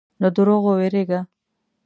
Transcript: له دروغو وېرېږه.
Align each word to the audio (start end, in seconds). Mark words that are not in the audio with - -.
له 0.21 0.29
دروغو 0.35 0.71
وېرېږه. 0.79 1.19